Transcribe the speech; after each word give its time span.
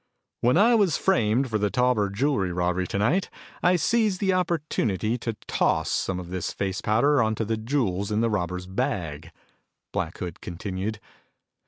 "When 0.39 0.57
I 0.57 0.73
was 0.73 0.97
framed 0.97 1.47
for 1.51 1.59
the 1.59 1.69
Tauber 1.69 2.09
jewel 2.09 2.49
robbery 2.49 2.87
tonight, 2.87 3.29
I 3.61 3.75
seized 3.75 4.19
the 4.19 4.33
opportunity 4.33 5.15
to 5.19 5.33
toss 5.45 5.91
some 5.91 6.19
of 6.19 6.31
this 6.31 6.51
face 6.51 6.81
powder 6.81 7.21
onto 7.21 7.45
the 7.45 7.55
jewels 7.57 8.09
in 8.09 8.19
the 8.19 8.29
robbers' 8.31 8.65
bag," 8.65 9.29
Black 9.93 10.17
Hood 10.17 10.41
continued. 10.41 10.99